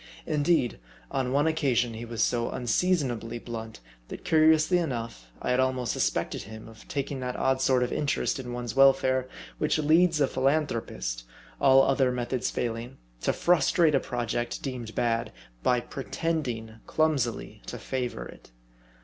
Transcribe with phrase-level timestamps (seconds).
[0.25, 0.79] Indeed,
[1.11, 6.41] on one occasion he was so unseasonably blunt, that curiously enough, I had almost suspected
[6.41, 9.29] him of taking that odd sort of interest in one's welfare,
[9.59, 11.23] which leads a philan thropist,
[11.59, 18.25] all other methods failing, to frustrate a project deemed bad, by pretending clumsily to favor
[18.25, 18.49] it.